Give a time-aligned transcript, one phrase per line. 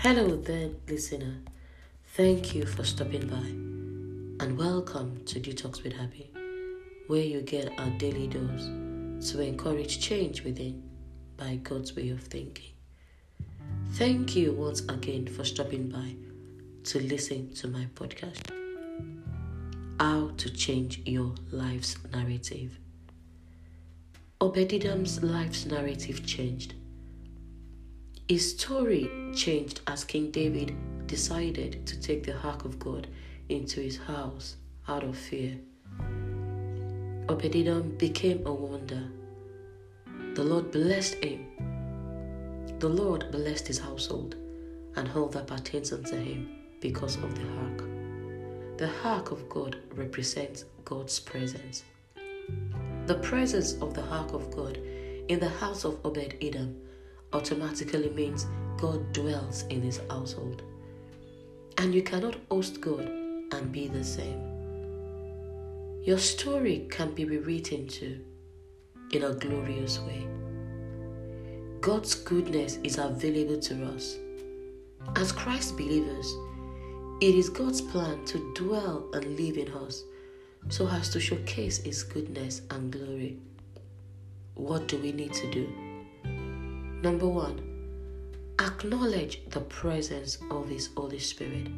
[0.00, 1.38] Hello there, listener.
[2.14, 6.30] Thank you for stopping by and welcome to Detox with Happy,
[7.08, 10.82] where you get our daily dose to encourage change within
[11.36, 12.72] by God's way of thinking.
[13.94, 16.14] Thank you once again for stopping by
[16.90, 18.50] to listen to my podcast,
[19.98, 22.78] How to Change Your Life's Narrative.
[24.40, 26.74] Obededom's life's narrative changed
[28.28, 30.74] his story changed as King David
[31.06, 33.06] decided to take the ark of God
[33.48, 34.56] into his house
[34.88, 35.56] out of fear.
[37.28, 39.08] Obededom became a wonder.
[40.34, 41.46] The Lord blessed him.
[42.80, 44.34] The Lord blessed his household
[44.96, 46.48] and all that pertains unto him
[46.80, 47.84] because of the ark.
[48.78, 51.84] The ark of God represents God's presence.
[53.06, 54.78] The presence of the ark of God
[55.28, 56.76] in the house of Obed Edom
[57.36, 58.46] automatically means
[58.78, 60.62] God dwells in his household.
[61.78, 64.40] And you cannot host God and be the same.
[66.02, 68.20] Your story can be rewritten too
[69.12, 70.26] in a glorious way.
[71.80, 74.16] God's goodness is available to us.
[75.16, 76.34] As Christ believers,
[77.20, 80.04] it is God's plan to dwell and live in us
[80.68, 83.38] so as to showcase His goodness and glory.
[84.54, 85.85] What do we need to do?
[87.06, 87.60] Number one,
[88.58, 91.68] acknowledge the presence of His Holy Spirit.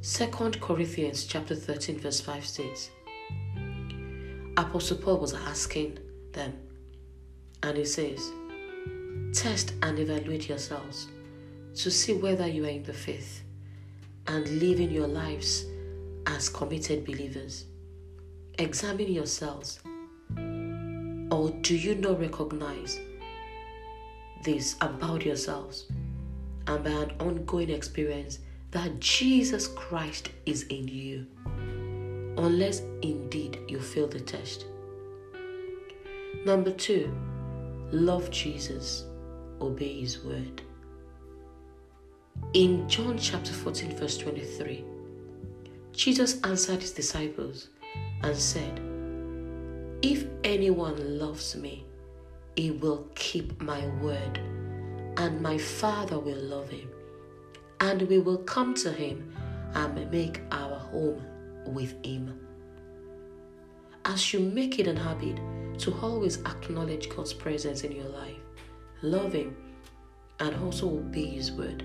[0.00, 2.90] Second Corinthians chapter 13, verse 5 states,
[4.56, 6.00] Apostle Paul was asking
[6.32, 6.52] them,
[7.62, 8.32] and he says,
[9.32, 11.06] Test and evaluate yourselves
[11.76, 13.44] to see whether you are in the faith
[14.26, 15.64] and living your lives
[16.26, 17.66] as committed believers.
[18.58, 19.78] Examine yourselves
[21.30, 22.98] or do you not recognize
[24.42, 25.86] this about yourselves
[26.66, 28.38] and by an ongoing experience
[28.70, 31.26] that Jesus Christ is in you?
[32.38, 34.66] Unless indeed you fail the test.
[36.44, 37.14] Number two,
[37.90, 39.04] love Jesus,
[39.60, 40.62] obey his word.
[42.54, 44.84] In John chapter 14, verse 23,
[45.92, 47.68] Jesus answered his disciples
[48.22, 48.80] and said,
[50.02, 51.86] if anyone loves me,
[52.56, 54.38] he will keep my word,
[55.16, 56.88] and my Father will love him,
[57.80, 59.34] and we will come to him
[59.74, 61.22] and make our home
[61.66, 62.38] with him.
[64.04, 65.36] As you make it an habit
[65.78, 68.40] to always acknowledge God's presence in your life,
[69.02, 69.56] love Him,
[70.40, 71.84] and also obey His word,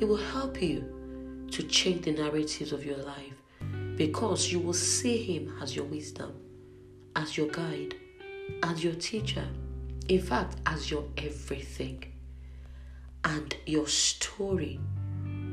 [0.00, 3.34] it will help you to change the narratives of your life
[3.96, 6.32] because you will see Him as your wisdom
[7.16, 7.94] as your guide,
[8.62, 9.46] as your teacher,
[10.08, 12.04] in fact, as your everything.
[13.24, 14.80] And your story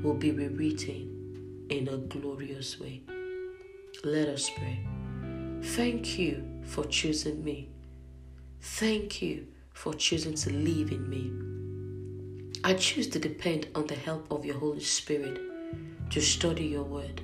[0.01, 3.01] will be rewritten in a glorious way.
[4.03, 4.79] Let us pray.
[5.61, 7.69] Thank you for choosing me.
[8.61, 11.31] Thank you for choosing to live in me.
[12.63, 15.39] I choose to depend on the help of your Holy Spirit
[16.09, 17.21] to study your word.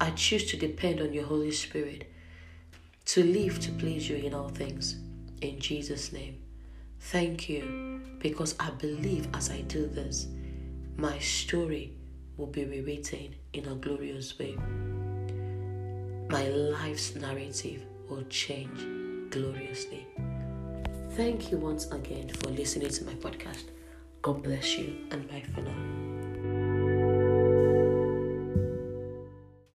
[0.00, 2.10] I choose to depend on your Holy Spirit
[3.06, 4.96] to live to please you in all things.
[5.44, 6.40] In Jesus' name.
[6.98, 10.26] Thank you because I believe as I do this,
[10.96, 11.92] my story
[12.38, 14.56] will be rewritten in a glorious way.
[16.30, 20.06] My life's narrative will change gloriously.
[21.10, 23.64] Thank you once again for listening to my podcast.
[24.22, 26.33] God bless you and bye for now.